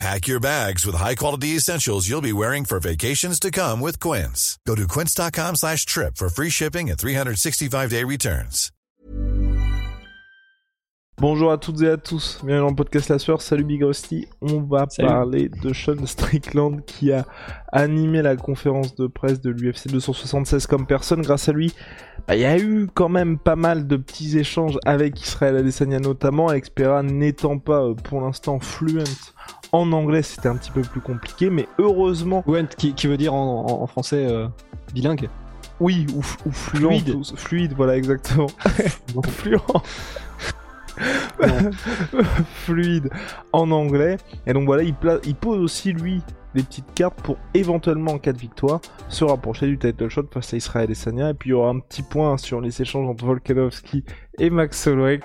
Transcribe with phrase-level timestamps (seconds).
[0.00, 4.58] Pack your bags with high-quality essentials you'll be wearing for vacations to come with Quince.
[4.66, 8.70] Go to quince.com slash trip for free shipping and 365-day returns.
[11.18, 14.26] Bonjour à toutes et à tous, bienvenue dans le podcast La Sueur, salut Big Rusty.
[14.40, 15.08] On va Salut.
[15.08, 17.24] parler de Sean Strickland qui a
[17.70, 21.22] animé la conférence de presse de l'UFC 276 comme personne.
[21.22, 21.72] Grâce à lui,
[22.32, 26.48] il y a eu quand même pas mal de petits échanges avec Israël Adesanya notamment,
[26.48, 29.04] Alex Pereira n'étant pas euh, pour l'instant fluent
[29.72, 33.34] en anglais, c'était un petit peu plus compliqué, mais heureusement, Went, qui, qui veut dire
[33.34, 34.46] en, en- en français euh,
[34.94, 35.28] bilingue.
[35.80, 36.52] oui, ou, fluent,
[37.00, 37.36] Fluide.
[37.36, 38.46] fluide, voilà exactement.
[39.28, 39.60] Fluent.
[42.64, 43.10] fluide
[43.52, 44.16] en anglais.
[44.46, 46.22] Et donc voilà, il, pla- il pose aussi lui
[46.54, 50.54] des petites cartes pour éventuellement en cas de victoire se rapprocher du title shot face
[50.54, 51.30] à Israël et Sanya.
[51.30, 54.04] Et puis il y aura un petit point sur les échanges entre Volkanovski
[54.38, 55.20] et Max Holloway.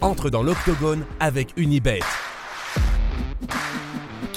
[0.00, 2.00] entre dans l'octogone avec Unibet.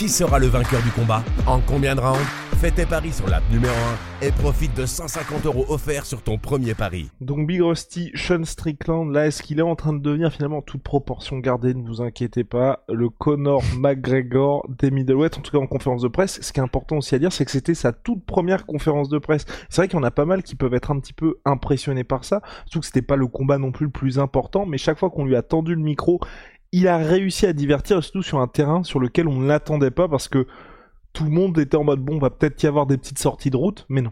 [0.04, 2.20] Qui sera le vainqueur du combat En combien de rounds
[2.60, 3.74] Fais tes paris sur l'app numéro
[4.22, 7.10] 1 et profite de 150 euros offerts sur ton premier pari.
[7.20, 10.82] Donc Big Rusty, Sean Strickland, là est-ce qu'il est en train de devenir finalement toute
[10.82, 15.68] proportion gardée, ne vous inquiétez pas, le Conor McGregor des middleweight, en tout cas en
[15.68, 16.40] conférence de presse.
[16.42, 19.18] Ce qui est important aussi à dire, c'est que c'était sa toute première conférence de
[19.18, 19.46] presse.
[19.70, 22.06] C'est vrai qu'il y en a pas mal qui peuvent être un petit peu impressionnés
[22.06, 25.00] par ça, surtout que c'était pas le combat non plus le plus important, mais chaque
[25.00, 26.22] fois qu'on lui a tendu le micro,
[26.74, 30.10] il a réussi à divertir, surtout sur un terrain sur lequel on ne l'attendait pas,
[30.10, 30.46] parce que
[31.14, 33.58] tout le monde était en mode bon, va peut-être y avoir des petites sorties de
[33.58, 34.12] route, mais non.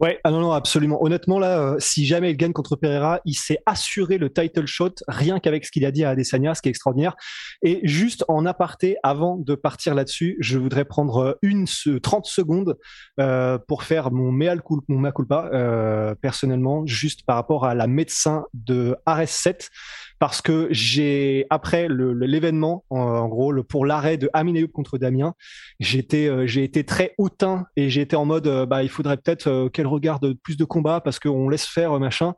[0.00, 1.04] Ouais, ah non, non, absolument.
[1.04, 4.94] Honnêtement, là, euh, si jamais il gagne contre Pereira, il s'est assuré le title shot
[5.08, 7.16] rien qu'avec ce qu'il a dit à Adesanya, ce qui est extraordinaire.
[7.62, 12.24] Et juste en aparté, avant de partir là-dessus, je voudrais prendre euh, une se- 30
[12.24, 12.78] secondes
[13.20, 14.56] euh, pour faire mon mea
[15.14, 15.50] culpa,
[16.22, 19.68] personnellement, juste par rapport à la médecin de RS7,
[20.20, 25.34] parce que j'ai après l'événement, en, gros, pour l'arrêt de Amin contre Damien,
[25.80, 29.46] j'étais euh, j'ai été très hautain et été en mode euh, bah il faudrait peut-être
[29.48, 32.34] euh, qu'elle regarde plus de combats parce qu'on laisse faire machin.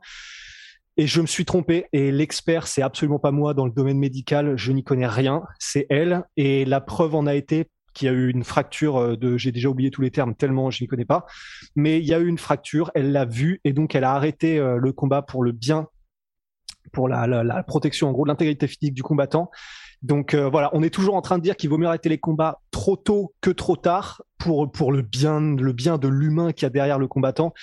[0.95, 4.53] Et je me suis trompé et l'expert c'est absolument pas moi dans le domaine médical.
[4.55, 5.43] Je n'y connais rien.
[5.59, 6.23] C'est elle.
[6.37, 9.69] Et la preuve en a été qu'il y a eu une fracture de j'ai déjà
[9.69, 11.25] oublié tous les termes tellement je n'y connais pas.
[11.75, 12.91] Mais il y a eu une fracture.
[12.95, 15.87] Elle l'a vu et donc elle a arrêté le combat pour le bien
[16.93, 19.49] pour la, protection en gros de l'intégrité physique du combattant
[20.03, 22.17] donc euh, voilà, on est toujours en train de dire qu'il vaut mieux arrêter les
[22.17, 26.63] combats trop tôt que trop tard pour pour le bien le bien de l'humain qu'il
[26.63, 27.53] y a derrière le combattant.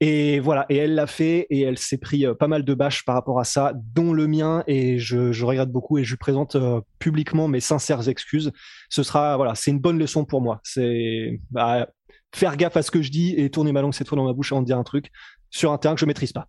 [0.00, 3.06] Et voilà, et elle l'a fait et elle s'est pris euh, pas mal de bâches
[3.06, 6.18] par rapport à ça, dont le mien et je, je regrette beaucoup et je lui
[6.18, 8.52] présente euh, publiquement mes sincères excuses.
[8.90, 10.60] Ce sera voilà, c'est une bonne leçon pour moi.
[10.64, 11.88] C'est bah,
[12.34, 14.34] faire gaffe à ce que je dis et tourner ma langue cette fois dans ma
[14.34, 15.10] bouche avant de dire un truc
[15.48, 16.46] sur un terrain que je maîtrise pas.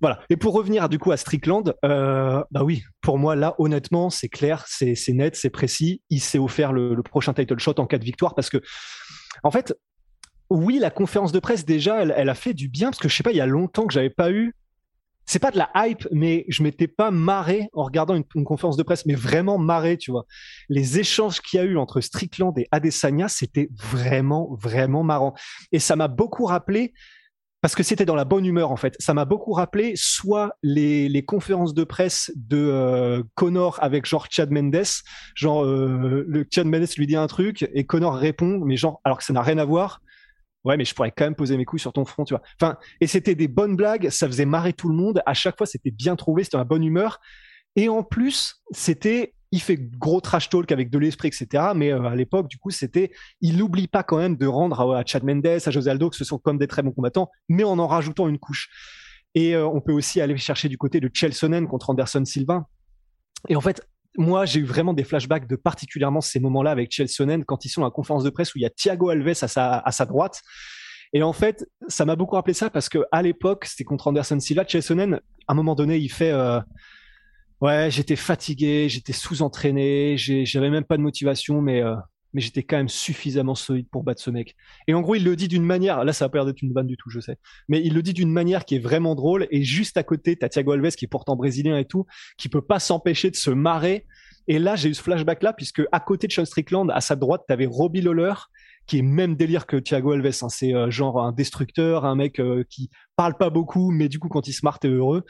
[0.00, 0.20] Voilà.
[0.30, 4.28] Et pour revenir du coup à Strickland, euh, bah oui, pour moi là, honnêtement, c'est
[4.28, 6.02] clair, c'est net, c'est précis.
[6.10, 8.58] Il s'est offert le, prochain title shot en cas de victoire parce que,
[9.42, 9.74] en fait,
[10.50, 13.16] oui, la conférence de presse déjà, elle, elle a fait du bien parce que je
[13.16, 14.54] sais pas, il y a longtemps que j'avais pas eu.
[15.26, 18.78] C'est pas de la hype, mais je m'étais pas marré en regardant une, une conférence
[18.78, 20.24] de presse, mais vraiment marré, tu vois.
[20.70, 25.34] Les échanges qu'il y a eu entre Strickland et Adesanya, c'était vraiment, vraiment marrant.
[25.70, 26.94] Et ça m'a beaucoup rappelé
[27.60, 28.94] parce que c'était dans la bonne humeur en fait.
[28.98, 34.26] Ça m'a beaucoup rappelé soit les, les conférences de presse de euh, Connor avec genre
[34.30, 34.84] Chad Mendes,
[35.34, 39.18] genre euh, le Chad Mendes lui dit un truc et Connor répond, mais genre alors
[39.18, 40.00] que ça n'a rien à voir.
[40.64, 42.42] Ouais, mais je pourrais quand même poser mes couilles sur ton front, tu vois.
[42.60, 45.22] Enfin, et c'était des bonnes blagues, ça faisait marrer tout le monde.
[45.24, 47.20] À chaque fois, c'était bien trouvé, c'était dans la bonne humeur.
[47.76, 51.72] Et en plus, c'était, il fait gros trash talk avec de l'esprit, etc.
[51.74, 55.04] Mais euh, à l'époque, du coup, c'était, il n'oublie pas quand même de rendre à,
[55.04, 57.78] Chad Mendes, à José Aldo, que ce sont comme des très bons combattants, mais en
[57.78, 58.68] en rajoutant une couche.
[59.34, 62.66] Et euh, on peut aussi aller chercher du côté de Chelsonen contre Anderson Silva.
[63.48, 63.86] Et en fait,
[64.16, 67.82] moi, j'ai eu vraiment des flashbacks de particulièrement ces moments-là avec Chelsonen quand ils sont
[67.82, 70.06] à la conférence de presse où il y a Thiago Alves à sa, à sa
[70.06, 70.42] droite.
[71.12, 74.40] Et en fait, ça m'a beaucoup rappelé ça parce que à l'époque, c'était contre Anderson
[74.40, 74.66] Silva.
[74.66, 76.60] Chelsonen, à un moment donné, il fait euh,
[77.60, 81.96] Ouais, j'étais fatigué, j'étais sous-entraîné, j'avais même pas de motivation, mais, euh,
[82.32, 84.54] mais j'étais quand même suffisamment solide pour battre ce mec.
[84.86, 86.86] Et en gros, il le dit d'une manière, là, ça pas l'air d'être une vanne
[86.86, 87.36] du tout, je sais,
[87.68, 89.48] mais il le dit d'une manière qui est vraiment drôle.
[89.50, 92.06] Et juste à côté, t'as Thiago Alves, qui est pourtant brésilien et tout,
[92.36, 94.06] qui peut pas s'empêcher de se marrer
[94.46, 97.16] Et là, j'ai eu ce flashback là, puisque à côté de Sean Strickland, à sa
[97.16, 98.34] droite, tu avais Robbie Lawler,
[98.86, 100.38] qui est même délire que Thiago Alves.
[100.42, 100.48] Hein.
[100.48, 104.28] C'est euh, genre un destructeur, un mec euh, qui parle pas beaucoup, mais du coup,
[104.28, 105.24] quand il se marre, t'es heureux.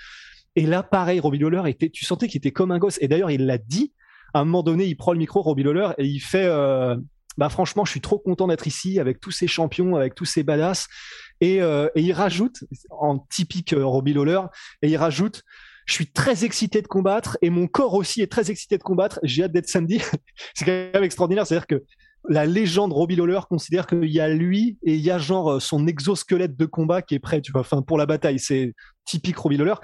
[0.59, 2.99] Et là, pareil, Robbie Lawler était, tu sentais qu'il était comme un gosse.
[3.01, 3.93] Et d'ailleurs, il l'a dit.
[4.35, 6.97] À un moment donné, il prend le micro, Robbie Lawler, et il fait, euh,
[7.39, 10.43] bah franchement, je suis trop content d'être ici avec tous ces champions, avec tous ces
[10.43, 10.87] badass.
[11.41, 14.41] Et, et il rajoute, en typique Robbie Lawler,
[14.83, 15.45] et il rajoute,
[15.89, 19.19] je suis très excité de combattre et mon corps aussi est très excité de combattre.
[19.23, 20.03] J'ai hâte d'être samedi.
[20.55, 21.47] c'est quand même extraordinaire.
[21.47, 21.83] C'est-à-dire que
[22.29, 25.61] la légende Robbie Lawler considère qu'il y a lui et il y a genre euh,
[25.61, 28.39] son exosquelette de combat qui est prêt, tu vois, enfin pour la bataille.
[28.39, 28.75] C'est
[29.07, 29.75] typique Robbie Lawler.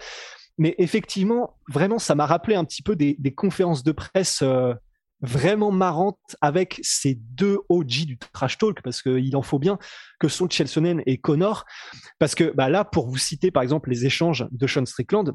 [0.59, 4.75] Mais effectivement, vraiment, ça m'a rappelé un petit peu des, conférences de presse euh,
[5.21, 9.79] vraiment marrantes avec ces deux OG du trash talk, parce qu'il en faut bien,
[10.21, 11.65] que sont Chelsonen et Connor.
[12.19, 15.33] Parce que bah, là, pour vous citer par exemple les échanges de Sean Strickland,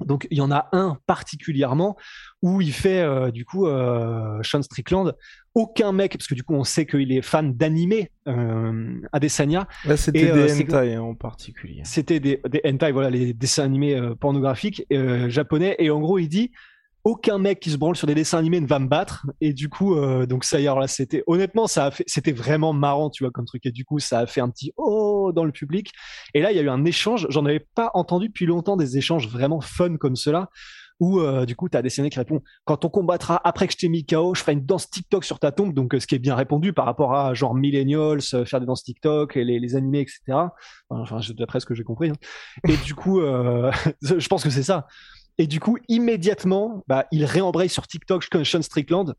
[0.00, 1.96] donc il y en a un particulièrement
[2.42, 5.14] où il fait euh, du coup euh, Sean Strickland.
[5.54, 9.68] Aucun mec parce que du coup on sait qu'il est fan d'animé euh, Adesanya.
[9.84, 11.82] Là c'était des hentai hein, en particulier.
[11.84, 14.84] C'était des, des hentai voilà les dessins animés pornographiques
[15.28, 15.76] japonais.
[15.78, 16.50] Et en gros il dit
[17.04, 19.26] aucun mec qui se branle sur des dessins animés ne va me battre.
[19.40, 22.32] Et du coup euh, donc ça y est là c'était honnêtement ça a fait c'était
[22.32, 23.66] vraiment marrant tu vois comme truc.
[23.66, 25.92] Et du coup ça a fait un petit oh dans le public.
[26.32, 27.26] Et là il y a eu un échange.
[27.28, 30.48] J'en avais pas entendu depuis longtemps des échanges vraiment fun comme cela
[31.00, 33.72] où euh, du coup tu as des scénarios qui répondent quand on combattra après que
[33.72, 36.06] je t'ai mis KO je ferai une danse TikTok sur ta tombe donc euh, ce
[36.06, 39.58] qui est bien répondu par rapport à genre millennials faire des danses TikTok et les,
[39.58, 40.38] les animés etc
[40.88, 42.68] enfin d'après ce que j'ai compris hein.
[42.68, 43.20] et du coup
[44.02, 44.86] je pense que c'est ça
[45.38, 49.14] et du coup, immédiatement, bah, il réembraye sur TikTok Sean Strickland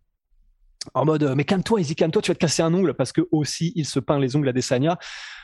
[0.94, 3.22] en mode euh, mais calme-toi, Easy, calme-toi, tu vas te casser un ongle parce que
[3.32, 4.98] aussi il se peint les ongles à Desania.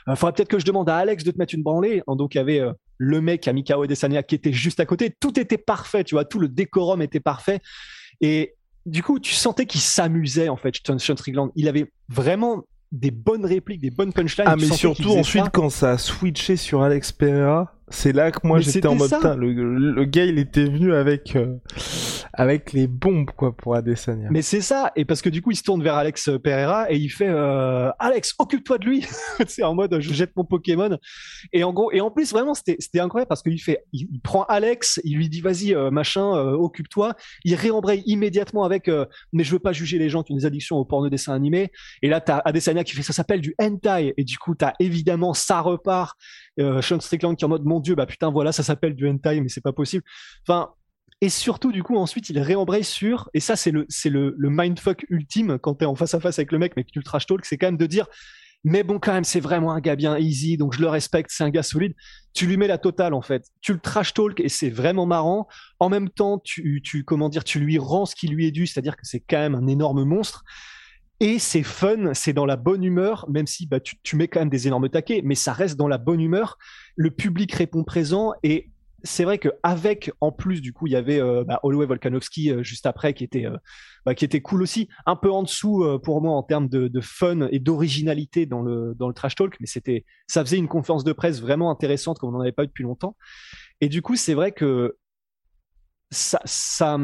[0.08, 2.04] Il euh, faudrait peut-être que je demande à Alex de te mettre une branlée.
[2.08, 4.86] Donc il y avait euh, le mec à Mikao et Desania qui était juste à
[4.86, 5.16] côté.
[5.20, 7.60] Tout était parfait, tu vois, tout le décorum était parfait.
[8.22, 11.52] Et du coup, tu sentais qu'il s'amusait en fait, Sean Strickland.
[11.56, 14.48] Il avait vraiment des bonnes répliques, des bonnes punchlines.
[14.50, 18.60] Ah mais surtout ensuite quand ça a switché sur Alex Pereira c'est là que moi
[18.60, 19.52] j'étais en mode le,
[19.92, 21.58] le, gars il était venu avec euh,
[22.34, 24.30] avec les bombes quoi pour Adesanya.
[24.32, 24.92] Mais c'est ça.
[24.96, 27.90] Et parce que du coup il se tourne vers Alex Pereira et il fait euh,
[28.00, 29.06] Alex occupe-toi de lui.
[29.48, 30.98] c'est en mode je jette mon Pokémon.
[31.54, 34.44] Et en gros et en plus vraiment c'était c'était incroyable parce qu'il fait il, prend
[34.44, 38.90] Alex, il lui dit vas-y euh, machin occupe-toi, il réembraye immédiatement avec
[39.34, 41.72] mais je veux pas juger les gens qui ont des addictions au porno dessin animé.
[42.02, 44.14] Et là t'as Adesanya qui fait ça s'appelle du hentai.
[44.18, 46.18] Et du coup t'as évidemment ça repart
[46.58, 49.42] Sean Strickland qui est en mode mon dieu bah putain voilà ça s'appelle du hentai
[49.42, 50.04] mais c'est pas possible.
[50.48, 50.70] Enfin
[51.22, 54.50] et surtout du coup ensuite il réembraye sur et ça c'est le c'est le, le
[54.50, 57.04] mindfuck ultime quand t'es en face à face avec le mec mais que tu le
[57.04, 58.08] trash talk c'est quand même de dire
[58.64, 61.44] mais bon quand même c'est vraiment un gars bien easy donc je le respecte c'est
[61.44, 61.94] un gars solide.
[62.34, 63.46] Tu lui mets la totale en fait.
[63.62, 65.48] Tu le trash talk et c'est vraiment marrant.
[65.80, 68.68] En même temps tu tu comment dire tu lui rends ce qui lui est dû
[68.68, 70.44] c'est-à-dire que c'est quand même un énorme monstre
[71.22, 74.40] et c'est fun, c'est dans la bonne humeur, même si bah, tu, tu, mets quand
[74.40, 76.58] même des énormes taquets, mais ça reste dans la bonne humeur.
[76.96, 78.72] Le public répond présent et
[79.04, 82.64] c'est vrai qu'avec, en plus, du coup, il y avait euh, bah, Holloway Volkanovski euh,
[82.64, 83.56] juste après qui était, euh,
[84.04, 86.88] bah, qui était cool aussi, un peu en dessous euh, pour moi en termes de,
[86.88, 90.68] de fun et d'originalité dans le, dans le trash talk, mais c'était, ça faisait une
[90.68, 93.16] conférence de presse vraiment intéressante comme on n'en avait pas eu depuis longtemps.
[93.80, 94.98] Et du coup, c'est vrai que
[96.10, 96.98] ça, ça,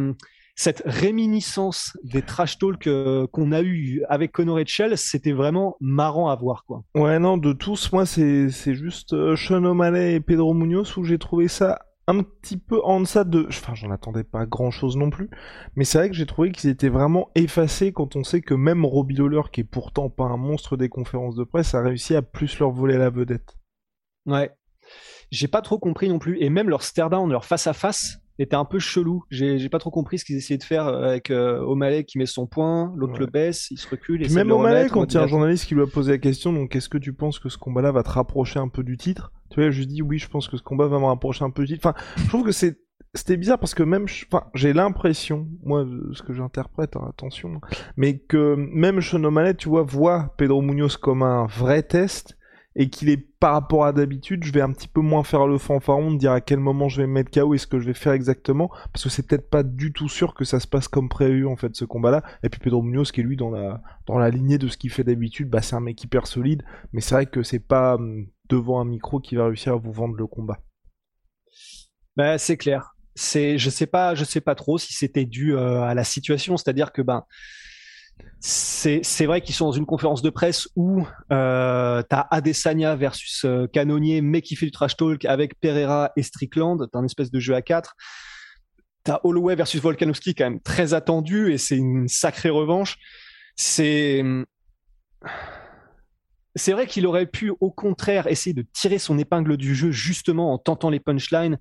[0.57, 5.78] cette réminiscence des trash talk euh, qu'on a eu avec Connor et Shell, c'était vraiment
[5.80, 6.83] marrant à voir, quoi.
[6.95, 11.04] Ouais, non, de tous, moi, c'est, c'est juste euh, Sean O'Malley et Pedro Munoz où
[11.04, 13.45] j'ai trouvé ça un petit peu en deçà de...
[13.49, 15.30] Enfin, j'en attendais pas grand-chose non plus,
[15.76, 18.83] mais c'est vrai que j'ai trouvé qu'ils étaient vraiment effacés quand on sait que même
[18.83, 22.23] Robbie Lawler, qui est pourtant pas un monstre des conférences de presse, a réussi à
[22.23, 23.57] plus leur voler la vedette.
[24.26, 24.52] Ouais.
[25.30, 28.65] J'ai pas trop compris non plus, et même leur stare down, leur face-à-face, était un
[28.65, 29.23] peu chelou.
[29.29, 32.25] J'ai pas trop compris ce qu'ils essayaient de faire euh, avec euh, O'Malley qui met
[32.25, 34.23] son point, l'autre le baisse, il se recule.
[34.23, 36.53] Et même O'Malley, quand il y a un journaliste qui lui a posé la question,
[36.53, 39.31] donc est-ce que tu penses que ce combat-là va te rapprocher un peu du titre?
[39.49, 41.63] Tu vois, je dis oui, je pense que ce combat va me rapprocher un peu
[41.63, 41.87] du titre.
[41.87, 42.79] Enfin, je trouve que c'est
[43.13, 47.59] c'était bizarre parce que même, enfin, j'ai l'impression, moi, ce que j'interprète, hein, attention,
[47.95, 52.36] mais que même Sean O'Malley, tu vois, voit Pedro Munoz comme un vrai test
[52.80, 55.57] et qu'il est par rapport à d'habitude, je vais un petit peu moins faire le
[55.57, 57.96] fanfaron dire à quel moment je vais me mettre KO et ce que je vais
[57.96, 61.10] faire exactement, parce que c'est peut-être pas du tout sûr que ça se passe comme
[61.10, 62.24] prévu en fait ce combat-là.
[62.44, 64.92] Et puis Pedro Munoz qui est lui dans la dans la lignée de ce qu'il
[64.92, 68.28] fait d'habitude, bah c'est un mec hyper solide, mais c'est vrai que c'est pas hum,
[68.48, 70.60] devant un micro qui va réussir à vous vendre le combat.
[72.16, 72.96] Bah c'est clair.
[73.16, 76.57] C'est je sais pas je sais pas trop si c'était dû euh, à la situation,
[76.57, 77.24] c'est-à-dire que ben
[78.40, 83.68] c'est vrai qu'ils sont dans une conférence de presse où euh, t'as Adesanya versus euh,
[83.68, 86.88] Canonier, mais qui fait du trash talk avec Pereira et Strickland.
[86.92, 87.95] T'as un espèce de jeu à quatre.
[89.04, 92.97] T'as Holloway versus Volkanovski quand même très attendu et c'est une sacrée revanche.
[93.56, 94.24] C'est
[96.56, 100.54] c'est vrai qu'il aurait pu au contraire essayer de tirer son épingle du jeu justement
[100.54, 101.57] en tentant les punchlines.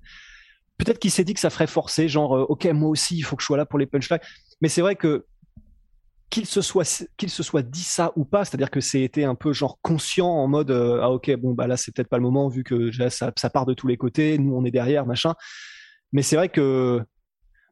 [0.77, 3.35] Peut-être qu'il s'est dit que ça ferait forcer, genre euh, ok moi aussi il faut
[3.35, 4.19] que je sois là pour les punchlines.
[4.61, 5.25] Mais c'est vrai que
[6.29, 9.53] qu'il se soit qu'il se soit dit ça ou pas, c'est-à-dire que c'était un peu
[9.53, 12.49] genre conscient en mode euh, ah ok bon bah là c'est peut-être pas le moment
[12.49, 15.33] vu que ça, part de tous les côtés, nous on est derrière machin.
[16.11, 17.01] Mais c'est vrai que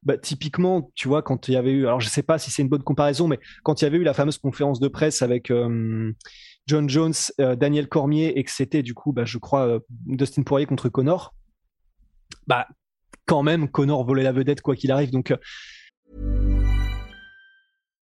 [0.04, 2.62] bah, typiquement, tu vois, quand il y avait eu, alors je sais pas si c'est
[2.62, 5.50] une bonne comparaison, mais quand il y avait eu la fameuse conférence de presse avec
[5.50, 6.14] euh,
[6.68, 10.68] John Jones, euh, Daniel Cormier, et que c'était du coup, bah, je crois, Dustin Poirier
[10.68, 11.34] contre Connor,
[12.46, 12.68] bah,
[13.26, 15.12] quand même, Connor volait la vedette quoi qu'il arrive.
[15.12, 15.34] Donc,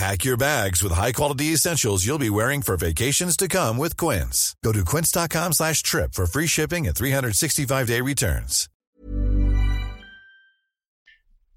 [0.00, 4.54] Pack your bags with high-quality essentials you'll be wearing for vacations to come with Quince.
[4.64, 8.70] Go to quince.com slash trip for free shipping and 365-day returns.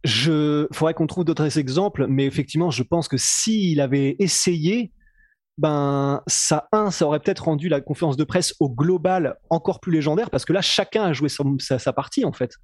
[0.04, 4.92] Je, faudrait qu'on trouve d'autres exemples, mais effectivement, je pense que s'il avait essayé,
[5.58, 9.92] ben ça un ça aurait peut-être rendu la conférence de presse au global encore plus
[9.94, 12.56] légendaire parce que là chacun a joué sa, partie en fait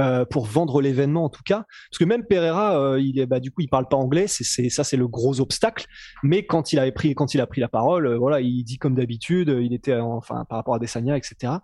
[0.00, 3.38] euh, pour vendre l'événement en tout cas parce que même Pereira euh, il est bah
[3.38, 5.86] du coup il parle pas anglais c'est ça c'est le gros obstacle
[6.22, 8.78] mais quand il avait pris quand il a pris la parole euh, voilà il dit
[8.78, 11.54] comme d'habitude il était enfin par rapport à Desania etc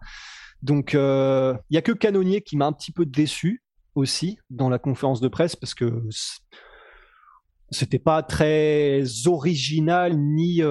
[0.62, 4.78] donc il y a que Canonier qui m'a un petit peu déçu aussi dans la
[4.78, 6.02] conférence de presse parce que
[7.70, 10.62] c'était pas très original ni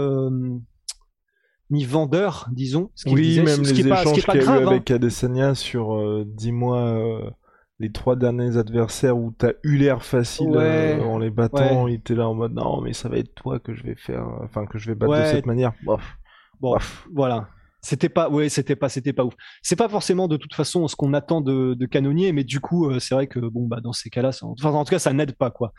[1.69, 2.89] ni vendeur, disons.
[2.95, 4.67] Ce oui, disait, même ce les échanges qu'il y a eu hein.
[4.67, 7.29] avec Adesanya sur euh, dis-moi euh,
[7.79, 12.27] les trois derniers adversaires où t'as eu l'air facile en les battant, il était là
[12.27, 14.87] en mode non mais ça va être toi que je vais faire, enfin que je
[14.87, 15.73] vais battre de cette manière.
[15.83, 16.17] Bof.
[16.59, 16.77] Bon,
[17.13, 17.47] voilà.
[17.81, 19.33] C'était pas, ouais, c'était pas, c'était pas ouf.
[19.61, 22.99] C'est pas forcément de toute façon ce qu'on attend de, de canonnier, mais du coup,
[22.99, 25.49] c'est vrai que bon bah dans ces cas-là, enfin en tout cas ça n'aide pas
[25.49, 25.71] quoi.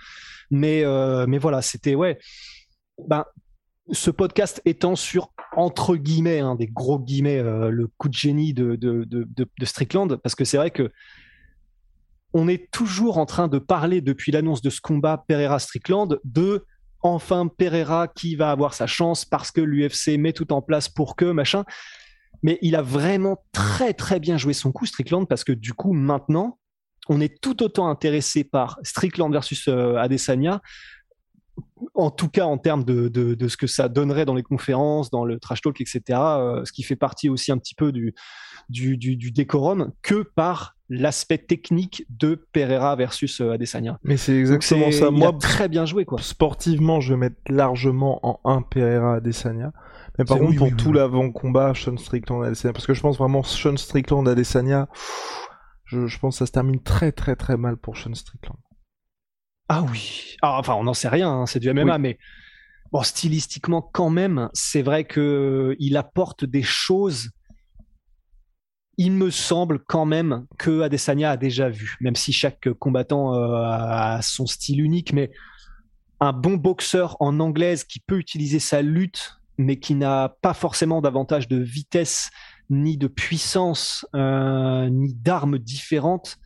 [0.50, 2.18] Mais, euh, mais voilà, c'était, ouais.
[3.06, 3.24] Ben,
[3.92, 8.54] ce podcast étant sur, entre guillemets, hein, des gros guillemets, euh, le coup de génie
[8.54, 10.90] de, de, de, de Strickland, parce que c'est vrai que
[12.32, 16.64] on est toujours en train de parler depuis l'annonce de ce combat Pereira-Strickland de
[17.02, 21.16] enfin Pereira qui va avoir sa chance parce que l'UFC met tout en place pour
[21.16, 21.64] que machin.
[22.42, 25.92] Mais il a vraiment très très bien joué son coup Strickland parce que du coup
[25.92, 26.58] maintenant
[27.08, 30.60] on est tout autant intéressé par Strickland versus euh, Adesanya,
[32.00, 35.38] en tout cas en termes de, ce que ça donnerait dans les conférences, dans le
[35.38, 38.14] trash talk, etc., euh, ce qui fait partie aussi un petit peu du,
[38.68, 43.98] du, décorum, que par l'aspect technique de Pereira versus euh, Adesanya.
[44.02, 45.10] Mais c'est exactement ça.
[45.10, 46.20] Moi, très bien joué, quoi.
[46.20, 49.72] Sportivement, je vais mettre largement en 1 Pereira Adesanya.
[50.18, 53.76] Mais par contre, pour tout l'avant-combat, Sean Strickland Adesanya, parce que je pense vraiment Sean
[53.76, 54.88] Strickland Adesanya,
[55.86, 58.58] je, pense que ça se termine très très très mal pour Sean Strickland.
[59.72, 60.34] Ah oui.
[60.42, 62.18] Ah, enfin, on n'en sait rien, hein, c'est du MMA, mais
[62.90, 67.30] bon, stylistiquement quand même, c'est vrai que il apporte des choses.
[68.98, 73.62] Il me semble quand même que Adesanya a déjà vu, même si chaque combattant euh,
[73.62, 75.30] a son style unique, mais
[76.18, 81.00] un bon boxeur en anglaise qui peut utiliser sa lutte, mais qui n'a pas forcément
[81.00, 82.30] davantage de vitesse
[82.70, 86.38] ni de puissance, euh, ni d'armes différentes,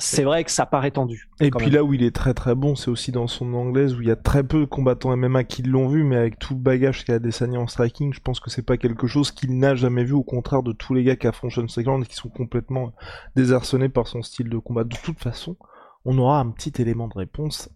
[0.00, 1.28] c'est vrai que ça paraît tendu.
[1.40, 4.00] Et puis là où il est très très bon, c'est aussi dans son anglaise où
[4.00, 6.60] il y a très peu de combattants MMA qui l'ont vu, mais avec tout le
[6.60, 10.04] bagage qu'a Adesanya en striking, je pense que c'est pas quelque chose qu'il n'a jamais
[10.04, 12.92] vu, au contraire de tous les gars qui affrontent Sean Strickland qui sont complètement
[13.36, 14.84] désarçonnés par son style de combat.
[14.84, 15.56] De toute façon,
[16.04, 17.68] on aura un petit élément de réponse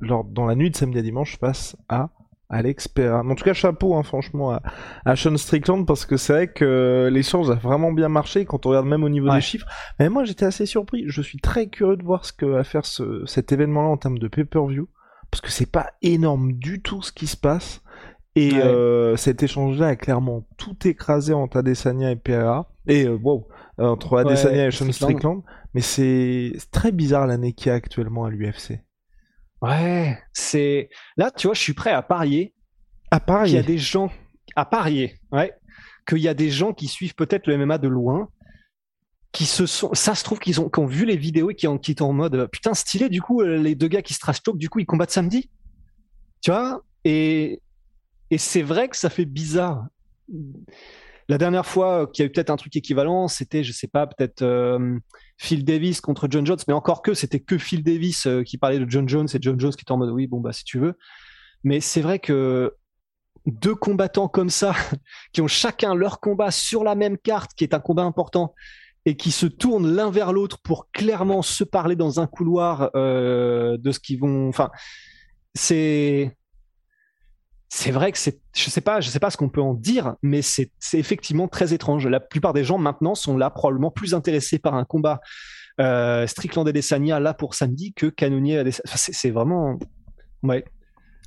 [0.00, 2.10] dans la nuit de samedi à dimanche face à
[2.50, 3.20] Alex Pereira.
[3.20, 4.62] En tout cas, chapeau, hein, franchement, à,
[5.04, 8.70] à, Sean Strickland, parce que c'est vrai que l'échange a vraiment bien marché quand on
[8.70, 9.66] regarde même au niveau des chiffres.
[9.98, 11.04] Mais moi, j'étais assez surpris.
[11.06, 14.18] Je suis très curieux de voir ce que va faire ce, cet événement-là en termes
[14.18, 14.88] de pay-per-view,
[15.30, 17.82] parce que c'est pas énorme du tout ce qui se passe.
[18.34, 22.70] Et euh, cet échange-là a clairement tout écrasé entre Adesanya et Pereira.
[22.86, 25.42] Et euh, wow, entre Adesanya et Sean Strickland.
[25.74, 28.80] Mais c'est très bizarre l'année qu'il y a actuellement à l'UFC.
[29.62, 32.54] Ouais, c'est là, tu vois, je suis prêt à parier.
[33.10, 33.52] À parier.
[33.52, 34.10] Il y a des gens
[34.56, 35.52] à parier, ouais,
[36.08, 38.28] qu'il y a des gens qui suivent peut-être le MMA de loin,
[39.32, 41.66] qui se sont, ça se trouve qu'ils ont, qui ont vu les vidéos et qui,
[41.66, 44.56] ont, qui en mode, putain, stylé, du coup, les deux gars qui se trash talk,
[44.56, 45.50] du coup, ils combattent samedi.
[46.40, 46.82] Tu vois?
[47.04, 47.60] Et,
[48.30, 49.86] et c'est vrai que ça fait bizarre.
[51.28, 54.06] La dernière fois qu'il y a eu peut-être un truc équivalent, c'était, je sais pas,
[54.06, 54.98] peut-être euh,
[55.36, 58.78] Phil Davis contre John Jones, mais encore que c'était que Phil Davis euh, qui parlait
[58.78, 60.78] de John Jones et John Jones qui était en mode oui, bon bah si tu
[60.78, 60.94] veux.
[61.64, 62.74] Mais c'est vrai que
[63.44, 64.74] deux combattants comme ça,
[65.32, 68.54] qui ont chacun leur combat sur la même carte, qui est un combat important,
[69.04, 73.76] et qui se tournent l'un vers l'autre pour clairement se parler dans un couloir euh,
[73.78, 74.48] de ce qu'ils vont.
[74.48, 74.70] Enfin,
[75.54, 76.37] c'est
[77.68, 80.14] c'est vrai que c'est, je sais pas, je sais pas ce qu'on peut en dire,
[80.22, 82.06] mais c'est effectivement très étrange.
[82.06, 85.20] La plupart des gens maintenant sont là probablement plus intéressés par un combat
[85.80, 88.60] euh, Strickland et Desania là pour samedi que Canonier.
[88.60, 89.78] Enfin, c'est vraiment,
[90.42, 90.64] ouais,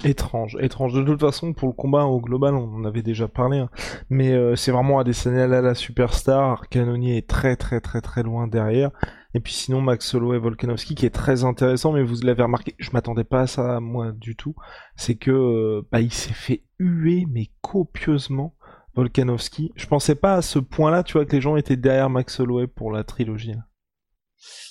[0.03, 0.93] Étrange, étrange.
[0.93, 3.69] De toute façon, pour le combat au global, on en avait déjà parlé, hein.
[4.09, 6.69] mais euh, c'est vraiment Adesanya là la superstar.
[6.69, 8.89] Canonier est très très très très loin derrière.
[9.33, 12.75] Et puis sinon, Max Solo et Volkanovski qui est très intéressant, mais vous l'avez remarqué,
[12.79, 14.55] je m'attendais pas à ça moi du tout.
[14.95, 18.55] C'est que euh, bah, il s'est fait huer mais copieusement.
[18.95, 19.71] Volkanovski.
[19.75, 22.67] Je pensais pas à ce point-là, tu vois, que les gens étaient derrière Max Holloway
[22.67, 23.53] pour la trilogie.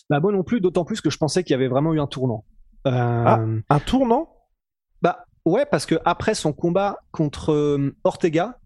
[0.08, 2.06] Bah moi non plus, d'autant plus que je pensais qu'il y avait vraiment eu un
[2.06, 2.44] tournant.
[2.86, 2.90] Euh...
[2.90, 4.28] Ah, un tournant?
[5.02, 8.58] Bah ouais, parce que après son combat contre euh, Ortega,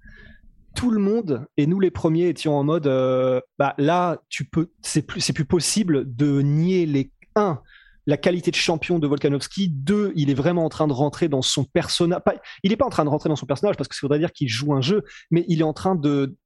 [0.75, 4.71] tout le monde et nous les premiers étions en mode euh, bah là tu peux
[4.83, 7.61] c'est plus c'est plus possible de nier les un
[8.07, 11.43] la qualité de champion de Volkanovski deux il est vraiment en train de rentrer dans
[11.43, 12.21] son personnage
[12.62, 14.33] il n'est pas en train de rentrer dans son personnage parce que ça voudrait dire
[14.33, 16.37] qu'il joue un jeu mais il est en train de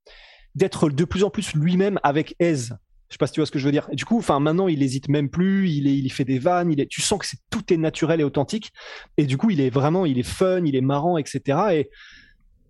[0.54, 2.76] d'être de plus en plus lui-même avec aise
[3.08, 3.88] je sais pas si tu vois ce que je veux dire.
[3.90, 5.70] Et du coup, enfin, maintenant, il hésite même plus.
[5.70, 6.70] Il est, il fait des vannes.
[6.70, 8.70] Il est, tu sens que c'est tout est naturel et authentique.
[9.16, 11.58] Et du coup, il est vraiment, il est fun, il est marrant, etc.
[11.72, 11.90] Et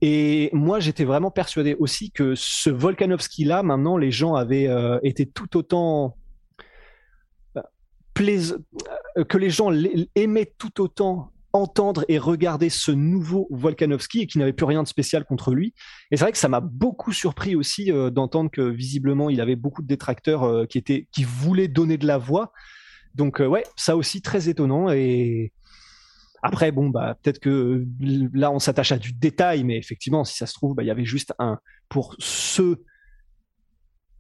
[0.00, 4.98] et moi, j'étais vraiment persuadé aussi que ce Volkanovski là, maintenant, les gens avaient euh,
[5.02, 6.16] été tout autant
[7.56, 7.62] euh,
[8.20, 9.72] euh, que les gens
[10.14, 14.88] aimaient tout autant entendre et regarder ce nouveau Volkanovski et qui n'avait plus rien de
[14.88, 15.74] spécial contre lui.
[16.10, 19.80] Et c'est vrai que ça m'a beaucoup surpris aussi d'entendre que visiblement il avait beaucoup
[19.80, 22.52] de détracteurs qui étaient qui voulaient donner de la voix.
[23.14, 25.52] Donc ouais, ça aussi très étonnant et
[26.42, 30.46] après bon bah peut-être que là on s'attache à du détail mais effectivement si ça
[30.46, 32.84] se trouve bah, il y avait juste un pour ceux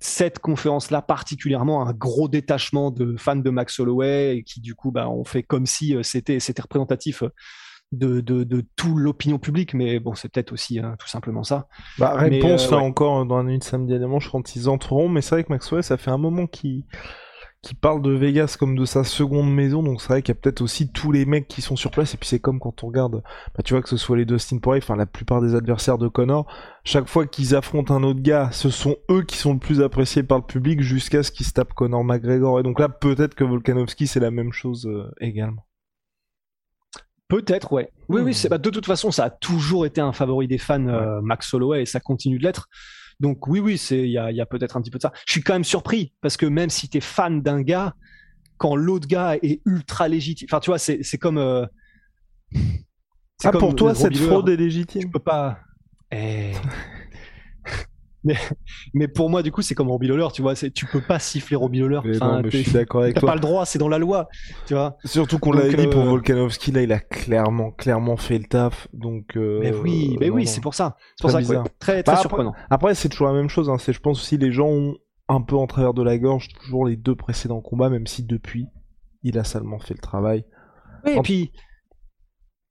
[0.00, 4.92] cette conférence-là particulièrement un gros détachement de fans de Max Holloway et qui du coup
[4.92, 7.24] bah, on fait comme si euh, c'était c'était représentatif
[7.90, 9.74] de, de, de tout l'opinion publique.
[9.74, 11.68] Mais bon c'est peut-être aussi hein, tout simplement ça.
[11.98, 15.08] Bah, réponse là encore dans une samedi à dimanche quand ils entreront.
[15.08, 16.84] Mais c'est vrai que Max Holloway ça fait un moment qu'il
[17.62, 20.40] qui parle de Vegas comme de sa seconde maison, donc c'est vrai qu'il y a
[20.40, 22.86] peut-être aussi tous les mecs qui sont sur place, et puis c'est comme quand on
[22.86, 23.22] regarde,
[23.56, 26.06] bah, tu vois que ce soit les Dustin Poirier, enfin la plupart des adversaires de
[26.06, 26.46] Connor,
[26.84, 30.22] chaque fois qu'ils affrontent un autre gars, ce sont eux qui sont le plus appréciés
[30.22, 33.44] par le public jusqu'à ce qu'ils se tapent Connor McGregor, et donc là peut-être que
[33.44, 35.64] Volkanovski c'est la même chose euh, également.
[37.28, 37.90] Peut-être, ouais.
[38.08, 38.48] Oui, oui, hmm.
[38.48, 41.82] bah, de toute façon, ça a toujours été un favori des fans, euh, Max Holloway,
[41.82, 42.68] et ça continue de l'être.
[43.20, 45.12] Donc oui, oui, c'est il y a, y a peut-être un petit peu de ça.
[45.26, 47.94] Je suis quand même surpris parce que même si tu es fan d'un gars,
[48.58, 51.38] quand l'autre gars est ultra légitime, enfin tu vois, c'est c'est comme.
[51.38, 51.66] Euh...
[53.44, 55.02] Ah, pour toi, cette fraude est légitime.
[55.02, 55.58] Tu peux pas.
[56.10, 56.52] Eh...
[58.94, 60.54] mais, pour moi, du coup, c'est comme Robbie Lawler, tu vois.
[60.54, 62.00] Tu peux pas siffler Robbie Lawler.
[62.16, 63.28] Enfin, je suis d'accord avec toi.
[63.28, 64.28] pas le droit, c'est dans la loi,
[64.66, 64.96] tu vois.
[65.04, 68.88] Surtout qu'on l'a dit pour euh, Volkanovski, là, il a clairement, clairement fait le taf.
[68.92, 69.36] Donc.
[69.36, 70.96] Euh, mais oui, mais oui, c'est pour ça.
[71.16, 72.54] C'est pour ça que très, très bah, surprenant.
[72.70, 73.70] Après, c'est toujours la même chose.
[73.70, 73.78] Hein.
[73.78, 74.96] C'est, je pense aussi, les gens ont
[75.28, 78.66] un peu en travers de la gorge toujours les deux précédents combats, même si depuis,
[79.22, 80.44] il a seulement fait le travail.
[81.04, 81.52] Oui, et puis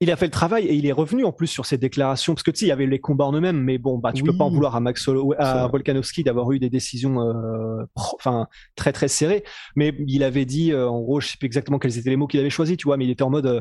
[0.00, 2.34] il a fait le travail et il est revenu en plus sur ses déclarations.
[2.34, 4.22] Parce que tu sais il y avait les combats en eux-mêmes mais bon bah tu
[4.22, 5.08] peux pas en vouloir à Max
[5.38, 9.44] à Volkanovski d'avoir eu des décisions euh, enfin très très serrées.
[9.74, 12.28] Mais il avait dit euh, en gros je sais plus exactement quels étaient les mots
[12.28, 13.60] qu'il avait choisis tu vois mais il était en mode euh,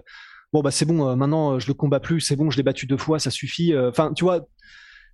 [0.53, 2.97] bon bah c'est bon maintenant je le combats plus c'est bon je l'ai battu deux
[2.97, 4.47] fois ça suffit enfin tu vois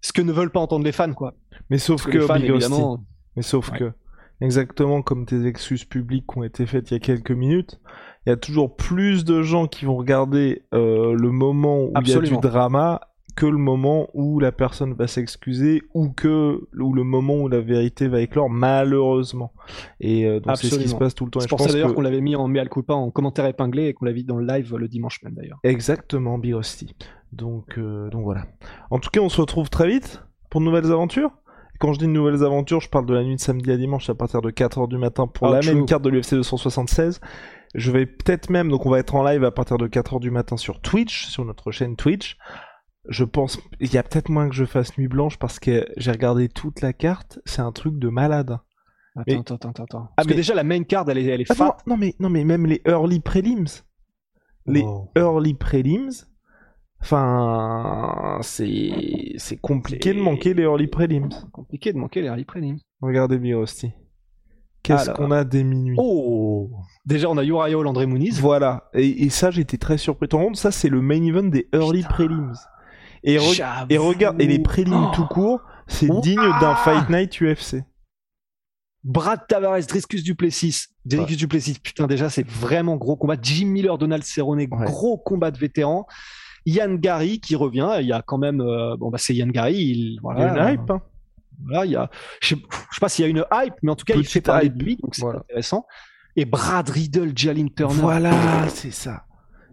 [0.02, 1.34] ce que ne veulent pas entendre les fans quoi.
[1.70, 3.04] Mais sauf que, fans, évidemment.
[3.36, 3.94] mais sauf que
[4.42, 7.80] exactement comme tes excuses publiques qui ont été faites il y a quelques minutes
[8.26, 12.10] il y a toujours plus de gens qui vont regarder euh, le moment où il
[12.10, 13.02] y a du drama
[13.36, 17.62] que le moment où la personne va s'excuser ou que ou le moment où la
[17.62, 19.54] vérité va éclore malheureusement.
[20.00, 21.40] Et euh, donc c'est ce qui se passe tout le temps.
[21.40, 24.06] C'est pour ça d'ailleurs qu'on l'avait mis en mea culpa en commentaire épinglé et qu'on
[24.06, 25.60] l'avait vu dans le live le dimanche même d'ailleurs.
[25.64, 26.96] Exactement Birosti
[27.32, 28.46] donc euh, donc voilà.
[28.92, 31.32] En tout cas on se retrouve très vite pour de nouvelles aventures
[31.80, 34.10] quand je dis de nouvelles aventures, je parle de la nuit de samedi à dimanche
[34.10, 37.20] à partir de 4h du matin pour ah, la même carte de l'UFC 276.
[37.76, 40.32] Je vais peut-être même, donc on va être en live à partir de 4h du
[40.32, 42.38] matin sur Twitch, sur notre chaîne Twitch.
[43.10, 46.12] Je pense, il y a peut-être moins que je fasse nuit blanche parce que j'ai
[46.12, 48.60] regardé toute la carte, c'est un truc de malade.
[49.16, 50.08] Attends, attends, attends, attends.
[50.12, 52.46] Ah, parce que déjà la main card, elle est, elle est Non mais, non mais
[52.46, 53.84] même les early prelims,
[54.66, 56.26] les early prelims,
[57.04, 61.30] Enfin, c'est c'est compliqué de manquer les early prelims.
[61.52, 62.80] Compliqué de manquer les early prelims.
[63.02, 63.92] Regardez Rusty.
[64.84, 65.18] Qu'est-ce Alors.
[65.18, 65.96] qu'on a des minuit?
[66.00, 66.70] Oh
[67.06, 68.40] Déjà, on a Uriah Hall, André Muniz.
[68.40, 68.90] Voilà.
[68.94, 70.28] Et, et ça, j'étais très surpris.
[70.32, 72.14] Le monde, ça, c'est le main event des early Putain.
[72.14, 72.54] prelims.
[73.24, 73.88] Et, re- J'avoue.
[73.90, 75.16] et regarde, et les prélims Oh.
[75.16, 76.22] tout court, c'est Ouah.
[76.22, 77.84] digne d'un Fight Night UFC.
[79.04, 80.86] Brad Tavares, Driscus Duplessis.
[81.06, 83.36] Driscus Duplessis, putain, déjà, c'est vraiment gros combat.
[83.42, 84.68] Jim Miller, Donald Cerrone, Ouais.
[84.68, 86.06] gros combat de vétérans.
[86.66, 87.90] Yann Gary qui revient.
[88.00, 89.76] Il y a quand même, euh, bon, bah, c'est Yann Gary.
[89.76, 91.02] Il, Il y voilà, a une hype, hein.
[91.66, 92.10] Voilà, il y a,
[92.42, 94.26] je sais, je sais pas s'il y a une hype, mais en tout cas, il
[94.26, 94.78] fait parler hype.
[94.78, 95.40] de lui, donc c'est Voilà.
[95.40, 95.86] intéressant.
[96.36, 97.94] Et Brad Riddle, Jalin Turner.
[98.02, 99.24] Voilà, c'est ça.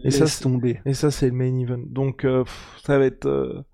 [0.05, 0.81] Et ça, c'est- tomber.
[0.87, 1.83] et ça, c'est le main event.
[1.87, 3.65] Donc, euh, pff, ça va être, euh,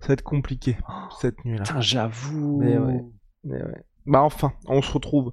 [0.00, 0.76] ça va être compliqué
[1.20, 1.62] cette nuit-là.
[1.64, 2.60] Putain, j'avoue.
[2.62, 3.04] Mais ouais.
[3.44, 3.82] Mais ouais.
[4.06, 5.32] Bah enfin, on se retrouve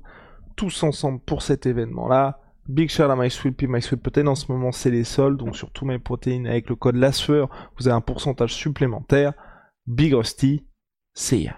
[0.56, 2.40] tous ensemble pour cet événement-là.
[2.68, 6.00] Big shout à MySweetPea, MySweetProtein en ce moment c'est les soldes, donc sur tous mes
[6.00, 9.34] protéines avec le code LASFEUR, vous avez un pourcentage supplémentaire.
[9.88, 10.66] Big Rusty,
[11.14, 11.58] see ya.